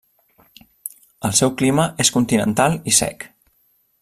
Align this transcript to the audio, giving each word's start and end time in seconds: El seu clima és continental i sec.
El 1.29 1.35
seu 1.41 1.53
clima 1.59 1.87
és 2.07 2.13
continental 2.19 2.81
i 2.93 2.99
sec. 3.03 3.29